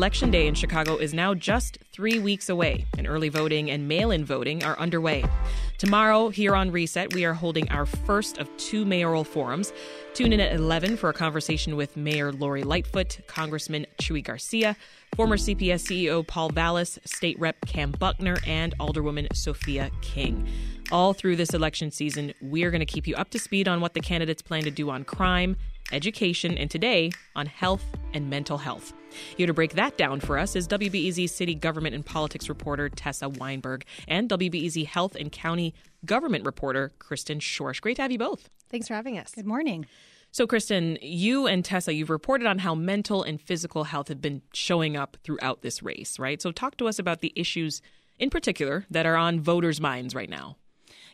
[0.00, 4.10] Election Day in Chicago is now just three weeks away, and early voting and mail
[4.10, 5.22] in voting are underway.
[5.76, 9.74] Tomorrow, here on Reset, we are holding our first of two mayoral forums.
[10.14, 14.74] Tune in at 11 for a conversation with Mayor Lori Lightfoot, Congressman Chuy Garcia,
[15.16, 20.48] former CPS CEO Paul Vallas, State Rep Cam Buckner, and Alderwoman Sophia King.
[20.90, 23.92] All through this election season, we're going to keep you up to speed on what
[23.92, 25.56] the candidates plan to do on crime,
[25.92, 28.92] education, and today on health and mental health.
[29.36, 33.28] Here to break that down for us is WBEZ City Government and Politics reporter Tessa
[33.28, 37.80] Weinberg and WBEZ Health and County Government reporter Kristen Schorsch.
[37.80, 38.48] Great to have you both.
[38.68, 39.34] Thanks for having us.
[39.34, 39.86] Good morning.
[40.32, 44.42] So, Kristen, you and Tessa, you've reported on how mental and physical health have been
[44.52, 46.40] showing up throughout this race, right?
[46.40, 47.82] So, talk to us about the issues
[48.18, 50.56] in particular that are on voters' minds right now.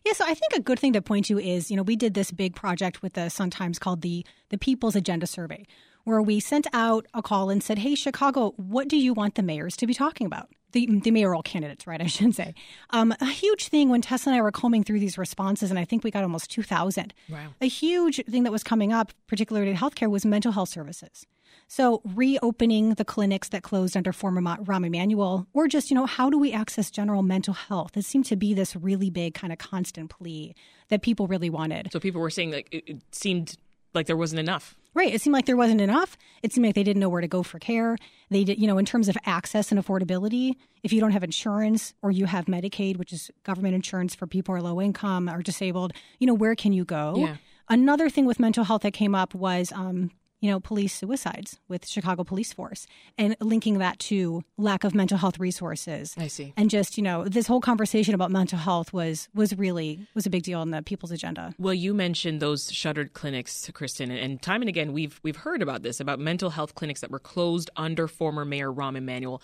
[0.05, 2.15] Yeah, so I think a good thing to point to is, you know, we did
[2.15, 5.66] this big project with the Sun Times called the the People's Agenda Survey,
[6.06, 9.42] where we sent out a call and said, "Hey, Chicago, what do you want the
[9.42, 12.01] mayors to be talking about?" The, the mayoral candidates, right?
[12.06, 12.55] I should say.
[12.90, 15.85] Um, a huge thing when Tessa and I were combing through these responses, and I
[15.85, 17.13] think we got almost 2,000.
[17.29, 17.54] Wow.
[17.60, 21.26] A huge thing that was coming up, particularly in healthcare, was mental health services.
[21.68, 26.30] So reopening the clinics that closed under former Rahm Emanuel, or just, you know, how
[26.30, 27.96] do we access general mental health?
[27.96, 30.54] It seemed to be this really big kind of constant plea
[30.88, 31.91] that people really wanted.
[31.93, 33.57] So people were saying like it, it seemed
[33.95, 34.76] like there wasn't enough.
[34.97, 35.13] Right.
[35.13, 36.16] It seemed like there wasn't enough.
[36.43, 37.99] It seemed like they didn't know where to go for care.
[38.30, 41.93] They did, you know, in terms of access and affordability, if you don't have insurance
[42.01, 45.43] or you have Medicaid, which is government insurance for people who are low income or
[45.43, 47.15] disabled, you know, where can you go?
[47.19, 47.37] Yeah.
[47.69, 51.87] Another thing with mental health that came up was um, you know, police suicides with
[51.87, 56.15] Chicago Police Force and linking that to lack of mental health resources.
[56.16, 56.52] I see.
[56.56, 60.30] And just, you know, this whole conversation about mental health was was really was a
[60.30, 61.54] big deal on the people's agenda.
[61.59, 65.82] Well, you mentioned those shuttered clinics, Kristen, and time and again we've we've heard about
[65.82, 69.42] this about mental health clinics that were closed under former Mayor Rahm Emanuel.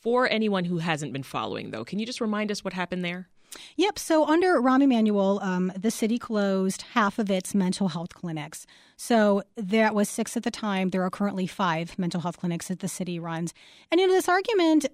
[0.00, 3.28] For anyone who hasn't been following, though, can you just remind us what happened there?
[3.76, 3.98] Yep.
[3.98, 8.66] So under Rahm Emanuel, um, the city closed half of its mental health clinics.
[8.96, 10.90] So that was six at the time.
[10.90, 13.52] There are currently five mental health clinics that the city runs.
[13.90, 14.86] And you know, this argument,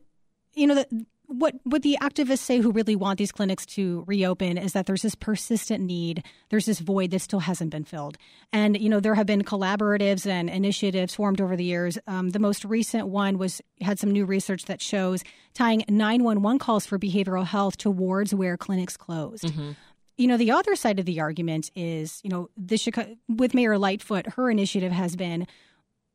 [0.55, 0.89] you know, that
[1.29, 5.03] what what the activists say who really want these clinics to reopen is that there's
[5.03, 8.17] this persistent need there's this void that still hasn't been filled.
[8.53, 11.99] And you know there have been collaboratives and initiatives formed over the years.
[12.07, 15.23] Um, the most recent one was had some new research that shows
[15.53, 19.45] tying 911 calls for behavioral health towards where clinics closed.
[19.45, 19.73] Mm-hmm.
[20.17, 23.79] You know, the other side of the argument is, you know, the Chicago, with Mayor
[23.79, 25.47] Lightfoot, her initiative has been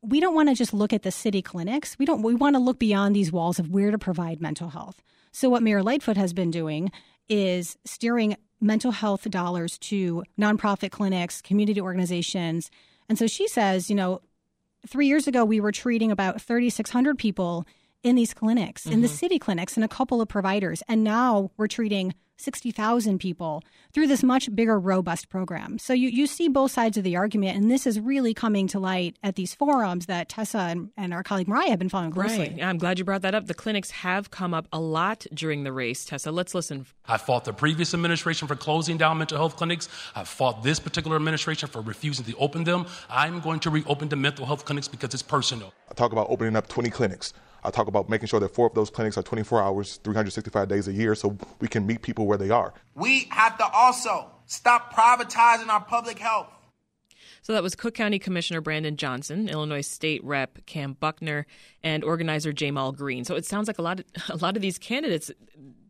[0.08, 1.98] we don't want to just look at the city clinics.
[1.98, 5.02] We don't we want to look beyond these walls of where to provide mental health.
[5.32, 6.92] So what Mayor Lightfoot has been doing
[7.28, 12.70] is steering mental health dollars to nonprofit clinics, community organizations.
[13.08, 14.20] And so she says, you know,
[14.86, 17.66] 3 years ago we were treating about 3600 people
[18.02, 18.92] in these clinics, mm-hmm.
[18.92, 19.16] in the mm-hmm.
[19.16, 20.82] city clinics and a couple of providers.
[20.88, 23.62] And now we're treating 60,000 people
[23.92, 25.78] through this much bigger, robust program.
[25.78, 28.78] So you, you see both sides of the argument, and this is really coming to
[28.80, 32.50] light at these forums that Tessa and, and our colleague Mariah have been following closely.
[32.50, 32.62] Right.
[32.62, 33.46] I'm glad you brought that up.
[33.46, 36.04] The clinics have come up a lot during the race.
[36.04, 36.86] Tessa, let's listen.
[37.06, 39.88] I fought the previous administration for closing down mental health clinics.
[40.14, 42.86] I fought this particular administration for refusing to open them.
[43.08, 45.72] I'm going to reopen the mental health clinics because it's personal.
[45.90, 47.32] I talk about opening up 20 clinics.
[47.64, 50.86] I talk about making sure that four of those clinics are 24 hours, 365 days
[50.86, 52.74] a year, so we can meet people where they are.
[52.94, 56.48] We have to also stop privatizing our public health.
[57.40, 61.46] So that was Cook County Commissioner Brandon Johnson, Illinois State Rep Cam Buckner,
[61.82, 63.24] and organizer Ja'Mal Green.
[63.24, 65.30] So it sounds like a lot of a lot of these candidates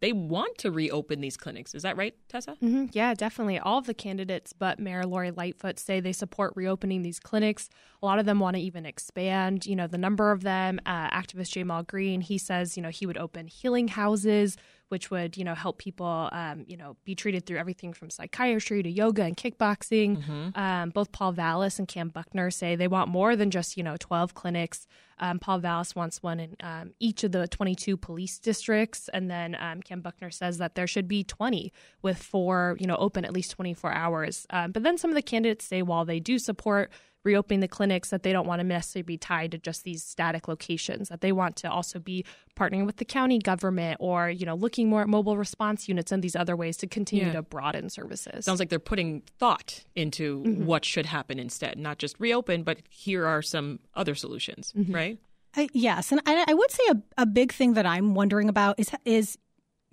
[0.04, 1.75] they want to reopen these clinics.
[1.75, 2.59] Is that right, Tessa?
[2.62, 2.88] Mm-hmm.
[2.92, 3.59] Yeah, definitely.
[3.59, 7.70] All of the candidates, but Mayor Lori Lightfoot, say they support reopening these clinics.
[8.03, 10.78] A lot of them want to even expand, you know, the number of them.
[10.84, 15.37] Uh, activist Ja'Mal Green, he says, you know, he would open healing houses which would
[15.37, 19.22] you know help people um, you know be treated through everything from psychiatry to yoga
[19.22, 20.19] and kickboxing.
[20.19, 20.59] Mm-hmm.
[20.59, 23.97] Um, both Paul Vallas and Cam Buckner say they want more than just you know
[23.98, 24.86] 12 clinics.
[25.19, 29.57] Um, Paul Vallas wants one in um, each of the 22 police districts, and then
[29.59, 31.72] um, Buckner says that there should be 20
[32.03, 34.47] with four you know open at least 24 hours.
[34.51, 36.91] Um, but then some of the candidates say while they do support
[37.24, 40.47] reopening the clinics that they don't want to necessarily be tied to just these static
[40.47, 42.24] locations that they want to also be
[42.54, 46.22] partnering with the county government or you know looking more at mobile response units and
[46.22, 47.32] these other ways to continue yeah.
[47.32, 50.65] to broaden services sounds like they're putting thought into mm-hmm.
[50.65, 54.94] what should happen instead not just reopen but here are some other solutions mm-hmm.
[54.94, 55.18] right
[55.56, 58.78] uh, yes and I, I would say a, a big thing that i'm wondering about
[58.78, 59.38] is is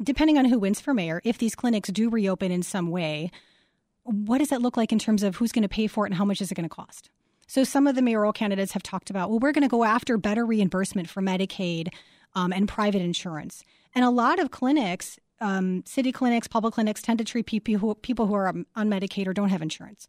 [0.04, 3.32] depending on who wins for mayor if these clinics do reopen in some way
[4.04, 6.16] what does that look like in terms of who's going to pay for it and
[6.16, 7.10] how much is it going to cost
[7.52, 10.18] So some of the mayoral candidates have talked about, well, we're going to go after
[10.18, 11.90] better reimbursement for Medicaid
[12.34, 13.66] um, and private insurance.
[13.94, 17.96] And a lot of clinics, um, city clinics, public clinics, tend to treat people who,
[17.96, 20.08] people who are on Medicaid or don't have insurance.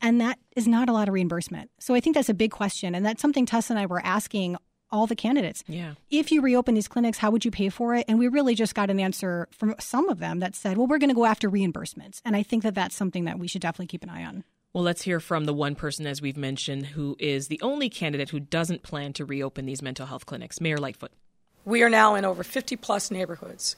[0.00, 1.68] And that is not a lot of reimbursement.
[1.80, 2.94] So I think that's a big question.
[2.94, 4.56] And that's something Tessa and I were asking
[4.92, 5.64] all the candidates.
[5.66, 5.94] Yeah.
[6.10, 8.04] If you reopen these clinics, how would you pay for it?
[8.06, 10.98] And we really just got an answer from some of them that said, well, we're
[10.98, 12.20] going to go after reimbursements.
[12.24, 14.44] And I think that that's something that we should definitely keep an eye on.
[14.74, 18.30] Well, let's hear from the one person, as we've mentioned, who is the only candidate
[18.30, 21.12] who doesn't plan to reopen these mental health clinics, Mayor Lightfoot.
[21.64, 23.76] We are now in over 50 plus neighborhoods.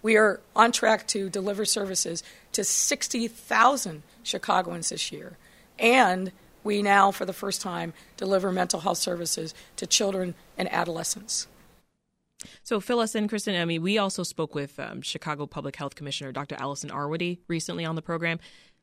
[0.00, 2.22] We are on track to deliver services
[2.52, 5.36] to 60,000 Chicagoans this year.
[5.78, 6.32] And
[6.64, 11.46] we now, for the first time, deliver mental health services to children and adolescents.
[12.62, 13.60] So fill us in, Kristen.
[13.60, 16.56] I mean, we also spoke with um, Chicago Public Health Commissioner Dr.
[16.58, 18.38] Allison Arwady recently on the program.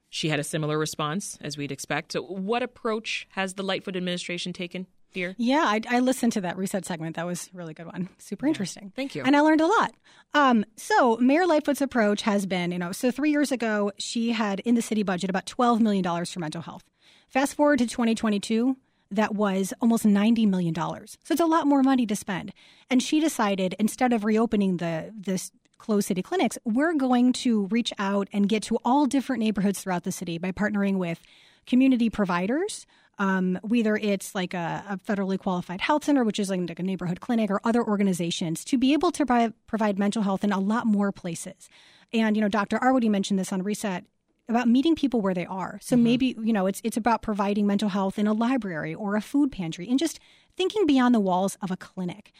[0.10, 2.13] She had a similar response, as we'd expect.
[2.13, 5.36] So, what approach has the Lightfoot administration taken, dear?
[5.38, 7.16] Yeah, I, I listened to that reset segment.
[7.16, 8.10] That was a really good one.
[8.18, 8.94] Super interesting.
[8.96, 9.24] Thank you.
[9.24, 9.94] And I learned a lot.
[10.34, 14.62] Um, so, Mayor Lightfoot's approach has been, you know, so three years ago, she had
[14.62, 16.84] in the city budget about $12 million for mental health.
[17.28, 18.78] Fast forward to 2022,
[19.12, 20.74] that was almost $90 million.
[20.75, 22.54] So it's a lot more money to spend.
[22.90, 27.94] And she decided instead of reopening the this closed city clinics, we're going to reach
[27.98, 31.22] out and get to all different neighborhoods throughout the city by partnering with
[31.66, 32.86] community providers.
[33.18, 37.22] Um, whether it's like a, a, federally qualified health center, which is like a neighborhood
[37.22, 40.86] clinic, or other organizations, to be able to provide, provide mental health in a lot
[40.86, 41.69] more places.
[42.12, 42.77] And you know, Dr.
[42.77, 44.04] Arwady mentioned this on Reset
[44.48, 45.80] about meeting people where they are.
[45.81, 46.04] So mm-hmm.
[46.04, 49.51] maybe you know it's it's about providing mental health in a library or a food
[49.51, 50.19] pantry, and just
[50.56, 52.31] thinking beyond the walls of a clinic.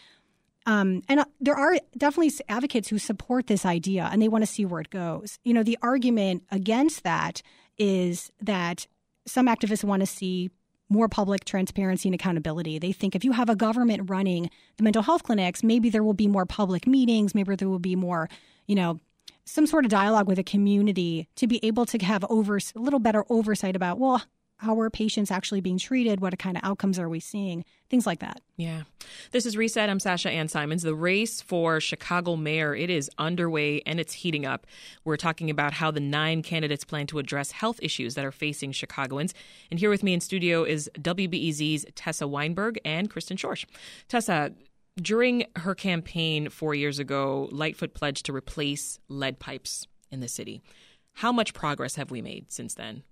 [0.66, 4.52] Um, and uh, there are definitely advocates who support this idea and they want to
[4.52, 5.38] see where it goes.
[5.44, 7.42] You know, the argument against that
[7.78, 8.88] is that
[9.28, 10.50] some activists want to see
[10.90, 12.80] more public transparency and accountability.
[12.80, 16.14] They think if you have a government running the mental health clinics, maybe there will
[16.14, 18.30] be more public meetings, maybe there will be more,
[18.68, 19.00] you know,
[19.46, 23.00] some sort of dialogue with a community to be able to have over a little
[23.00, 24.24] better oversight about well
[24.58, 26.22] how are patients actually being treated?
[26.22, 27.66] What kind of outcomes are we seeing?
[27.90, 28.42] Things like that.
[28.56, 28.84] Yeah.
[29.32, 29.90] This is reset.
[29.90, 30.84] I'm sasha ann simons.
[30.84, 34.66] The race for chicago mayor it is underway and it's heating up.
[35.04, 38.72] We're talking about how the nine candidates plan to address health issues that are facing
[38.72, 39.34] chicagoans.
[39.70, 43.66] And here with me in studio is wbez's tessa weinberg and kristen schorsch.
[44.08, 44.54] Tessa
[45.02, 50.62] during her campaign four years ago, Lightfoot pledged to replace lead pipes in the city.
[51.16, 53.04] How much progress have we made since then?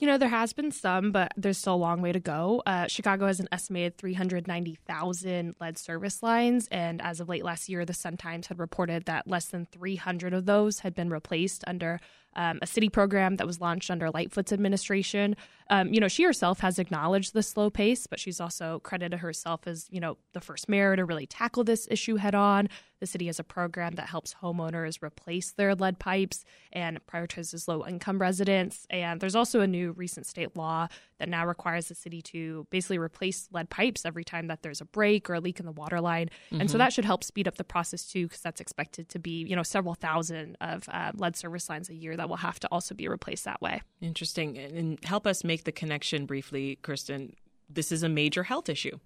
[0.00, 2.62] You know, there has been some, but there's still a long way to go.
[2.64, 7.84] Uh, Chicago has an estimated 390,000 lead service lines, and as of late last year,
[7.84, 12.00] the Sun Times had reported that less than 300 of those had been replaced under
[12.36, 15.36] um, a city program that was launched under Lightfoot's administration.
[15.68, 19.66] Um, you know, she herself has acknowledged the slow pace, but she's also credited herself
[19.66, 22.68] as, you know, the first mayor to really tackle this issue head on.
[23.00, 27.86] The city has a program that helps homeowners replace their lead pipes and prioritizes low
[27.86, 28.86] income residents.
[28.90, 30.88] And there's also a new recent state law
[31.20, 34.84] that now requires the city to basically replace lead pipes every time that there's a
[34.84, 36.28] break or a leak in the water line.
[36.46, 36.60] Mm-hmm.
[36.60, 36.78] And so mm-hmm.
[36.80, 39.62] that should help speed up the process too, because that's expected to be, you know,
[39.62, 43.06] several thousand of uh, lead service lines a year that will have to also be
[43.06, 43.82] replaced that way.
[44.00, 44.58] Interesting.
[44.58, 47.36] And help us make the connection briefly, Kristen.
[47.68, 48.98] This is a major health issue.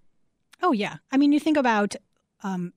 [0.62, 0.96] Oh, yeah.
[1.12, 1.96] I mean, you think about
[2.42, 2.72] um,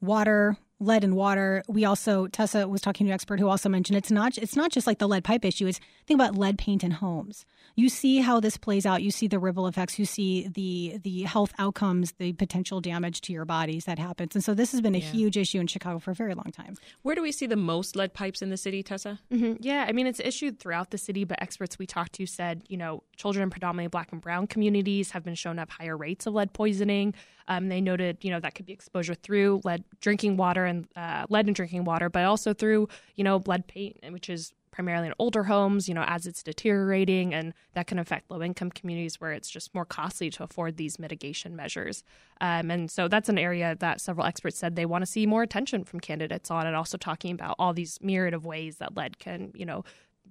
[0.00, 1.62] water, lead in water.
[1.68, 4.72] We also Tessa was talking to an expert who also mentioned it's not it's not
[4.72, 5.66] just like the lead pipe issue.
[5.66, 7.44] It's think about lead paint in homes.
[7.76, 9.02] You see how this plays out.
[9.02, 9.98] You see the ripple effects.
[9.98, 14.34] You see the the health outcomes, the potential damage to your bodies that happens.
[14.34, 15.10] And so this has been a yeah.
[15.10, 16.76] huge issue in Chicago for a very long time.
[17.02, 19.20] Where do we see the most lead pipes in the city, Tessa?
[19.30, 19.56] Mm-hmm.
[19.60, 22.78] Yeah, I mean it's issued throughout the city, but experts we talked to said you
[22.78, 26.26] know children in predominantly black and brown communities have been shown to have higher rates
[26.26, 27.14] of lead poisoning.
[27.50, 31.26] Um, they noted, you know, that could be exposure through lead drinking water and uh,
[31.28, 35.14] lead in drinking water, but also through, you know, lead paint, which is primarily in
[35.18, 39.32] older homes, you know, as it's deteriorating, and that can affect low income communities where
[39.32, 42.04] it's just more costly to afford these mitigation measures.
[42.40, 45.42] Um, and so that's an area that several experts said they want to see more
[45.42, 49.18] attention from candidates on, and also talking about all these myriad of ways that lead
[49.18, 49.82] can, you know,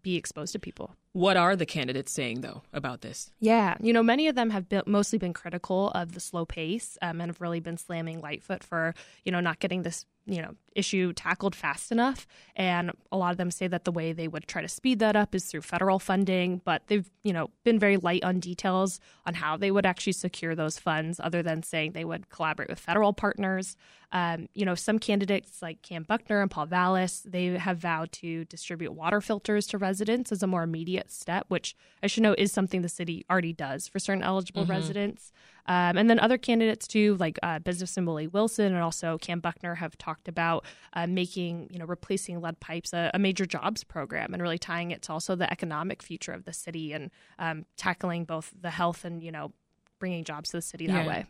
[0.02, 0.96] be exposed to people.
[1.13, 3.32] What are the candidates saying, though, about this?
[3.39, 6.98] Yeah, you know, many of them have been, mostly been critical of the slow pace
[7.01, 8.94] um, and have really been slamming Lightfoot for,
[9.25, 12.28] you know, not getting this you know issue tackled fast enough.
[12.56, 15.16] And a lot of them say that the way they would try to speed that
[15.16, 19.34] up is through federal funding but they've you know been very light on details on
[19.34, 23.12] how they would actually secure those funds other than saying they would collaborate with federal
[23.12, 23.75] partners.
[24.12, 28.46] Um, you know some candidates like cam buckner and paul Vallas, they have vowed to
[28.46, 32.51] distribute water filters to residents as a more immediate step, which I should know is
[32.51, 34.72] something the city already does for certain eligible Mm-hmm.
[34.72, 35.32] residents.
[35.68, 39.75] Um, and then other candidates too, like uh, Businessman Willie Wilson and also Cam Buckner,
[39.75, 44.34] have talked about uh, making, you know, replacing lead pipes a, a major jobs program
[44.34, 48.25] and really tying it to also the economic future of the city and um, tackling
[48.25, 49.51] both the health and, you know,
[50.00, 51.08] bringing jobs to the city that Yeah.
[51.08, 51.25] way.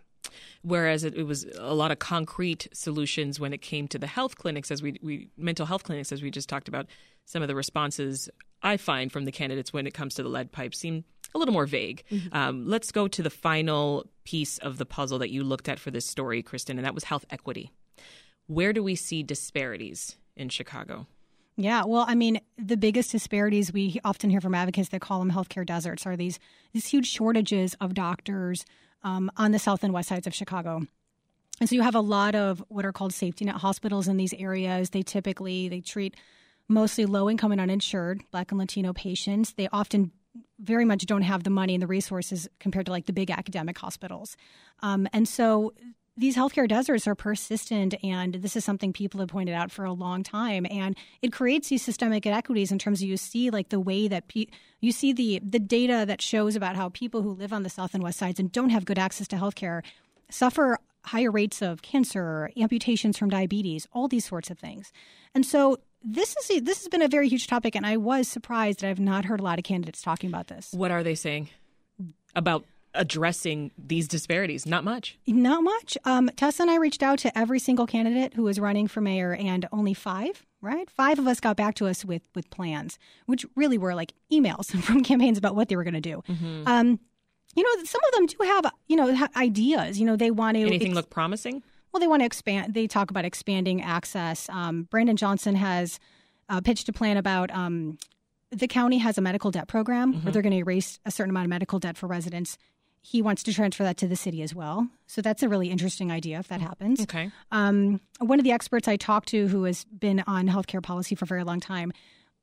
[0.62, 4.36] Whereas it, it was a lot of concrete solutions when it came to the health
[4.38, 6.86] clinics, as we, we mental health clinics, as we just talked about.
[7.26, 8.30] Some of the responses
[8.62, 11.54] I find from the candidates when it comes to the lead pipe seem a little
[11.54, 12.04] more vague.
[12.32, 15.92] Um, let's go to the final piece of the puzzle that you looked at for
[15.92, 17.72] this story, Kristen, and that was health equity.
[18.48, 21.08] Where do we see disparities in Chicago?
[21.56, 25.32] Yeah, well, I mean, the biggest disparities we often hear from advocates that call them
[25.32, 26.40] healthcare deserts are these
[26.72, 28.66] these huge shortages of doctors
[29.04, 30.82] um, on the south and west sides of Chicago.
[31.60, 34.34] And so you have a lot of what are called safety net hospitals in these
[34.34, 34.92] areas.
[34.92, 36.16] They typically they treat
[36.70, 39.54] mostly low income and uninsured Black and Latino patients.
[39.54, 40.12] They often
[40.60, 43.78] very much don't have the money and the resources compared to like the big academic
[43.78, 44.38] hospitals.
[44.82, 45.74] Um, and so
[46.16, 49.94] these healthcare deserts are persistent, and this is something people have pointed out for a
[49.94, 50.68] long time.
[50.70, 54.28] And it creates these systemic inequities in terms of you see like the way that
[54.28, 54.48] pe-
[54.82, 57.94] you see the the data that shows about how people who live on the south
[57.94, 59.82] and west sides and don't have good access to healthcare
[60.30, 64.92] suffer higher rates of cancer, amputations from diabetes, all these sorts of things.
[65.34, 68.28] And so this is a, this has been a very huge topic, and I was
[68.28, 70.72] surprised that I've not heard a lot of candidates talking about this.
[70.72, 71.50] What are they saying
[72.36, 74.66] about addressing these disparities?
[74.66, 75.18] Not much.
[75.28, 75.98] Not much.
[76.06, 79.34] Um, Tessa and I reached out to every single candidate who was running for mayor,
[79.34, 80.90] and only five, right?
[80.90, 84.68] Five of us got back to us with with plans, which really were like emails
[84.84, 86.24] from campaigns about what they were going to do.
[86.66, 87.00] Um,
[87.56, 90.00] you know, some of them do have you know ideas.
[90.00, 91.64] You know, they want to Anything look promising?
[91.92, 92.74] Well, they want to expand.
[92.74, 94.48] They talk about expanding access.
[94.50, 96.00] Um, Brandon Johnson has
[96.50, 97.98] uh, pitched a plan about um,
[98.52, 101.46] the county has a medical debt program where they're going to erase a certain amount
[101.46, 102.58] of medical debt for residents.
[103.02, 104.90] He wants to transfer that to the city as well.
[105.08, 107.02] So that's a really interesting idea if that happens.
[107.02, 107.32] Okay.
[107.52, 111.26] Um, one of the experts I talked to who has been on healthcare policy for
[111.26, 111.94] a very long time,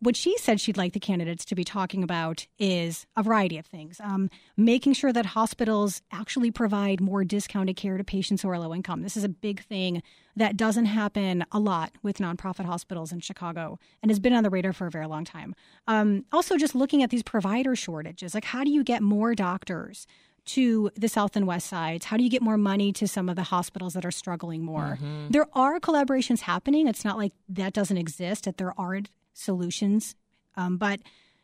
[0.01, 3.65] what she said she'd like the candidates to be talking about is a variety of
[3.65, 3.99] things.
[4.01, 8.75] Um, making sure that hospitals actually provide more discounted care to patients who are low
[8.75, 9.03] income.
[9.03, 10.03] This is a big thing
[10.37, 14.51] that doesn't happen a lot with nonprofit hospitals in Chicago and has been on the
[14.51, 15.55] radar for a very long time.
[15.87, 20.07] Um, also, just looking at these provider shortages, like how do you get more doctors?
[20.47, 22.05] to the south and west sides?
[22.05, 24.97] How do you get more money to some of the hospitals that are struggling more?
[25.29, 26.87] There are collaborations happening.
[26.87, 30.15] It's not like that doesn't exist, that there aren't solutions.
[30.57, 31.01] Um, but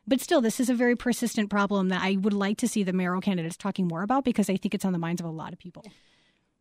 [0.06, 2.92] but still, this is a very persistent problem that I would like to see the
[2.92, 5.52] mayoral candidates talking more about because I think it's on the minds of a lot
[5.52, 5.84] of people.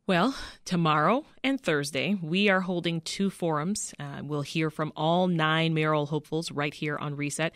[0.06, 0.36] Well,
[0.66, 3.94] tomorrow and Thursday, we are holding two forums.
[4.00, 7.54] Uh, we'll hear from all nine mayoral hopefuls right here on Reset.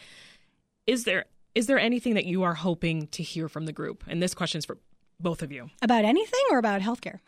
[0.88, 4.04] Is there is there anything that you are hoping to hear from the group?
[4.08, 4.78] And this question is for
[5.20, 7.20] both of you About anything or about healthcare?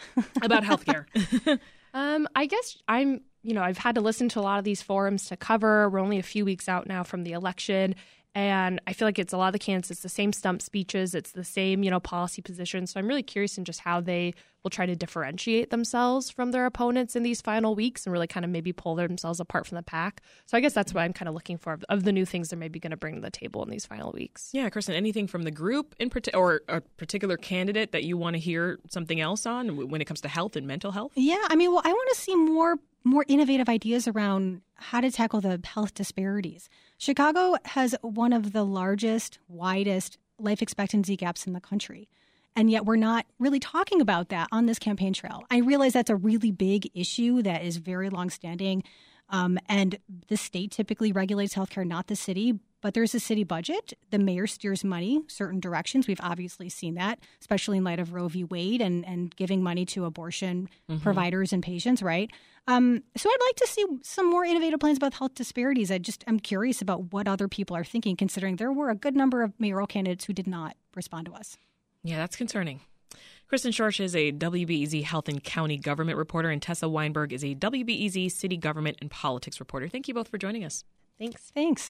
[0.41, 1.05] about healthcare.
[1.97, 4.83] Um, I guess I'm, you know, I've had to listen to a lot of these
[4.83, 5.89] forums to cover.
[5.89, 7.95] We're only a few weeks out now from the election.
[8.35, 11.15] And I feel like it's a lot of the candidates, it's the same stump speeches,
[11.15, 12.91] it's the same, you know, policy positions.
[12.91, 16.65] So I'm really curious in just how they will try to differentiate themselves from their
[16.65, 19.83] opponents in these final weeks and really kind of maybe pull themselves apart from the
[19.83, 20.21] pack.
[20.45, 22.59] So I guess that's what I'm kind of looking for of the new things they're
[22.59, 24.49] maybe going to bring to the table in these final weeks.
[24.53, 28.35] yeah, Kristen, anything from the group in parti- or a particular candidate that you want
[28.35, 31.11] to hear something else on when it comes to health and mental health?
[31.15, 35.09] Yeah, I mean, well, I want to see more more innovative ideas around how to
[35.09, 36.67] tackle the health disparities.
[36.97, 42.09] Chicago has one of the largest, widest life expectancy gaps in the country.
[42.57, 45.43] And yet we're not really talking about that on this campaign trail.
[45.51, 48.83] I realize that's a really big issue that is very longstanding.
[49.29, 52.59] Um, and the state typically regulates healthcare, not the city.
[52.81, 53.93] But there's a city budget.
[54.11, 56.07] The mayor steers money certain directions.
[56.07, 58.43] We've obviously seen that, especially in light of Roe v.
[58.43, 60.69] Wade and, and giving money to abortion
[61.01, 62.31] providers and patients, right?
[62.67, 65.91] Um, so I'd like to see some more innovative plans about health disparities.
[65.91, 69.15] I just am curious about what other people are thinking, considering there were a good
[69.15, 71.57] number of mayoral candidates who did not respond to us.
[72.07, 72.79] Yeah, that's concerning.
[73.49, 77.53] Kristen Schorsch is a WBEZ Health and County Government reporter, and Tessa Weinberg is a
[77.53, 79.89] WBEZ City Government and Politics reporter.
[79.89, 80.85] Thank you both for joining us.
[81.19, 81.51] Thanks.
[81.53, 81.83] Thanks.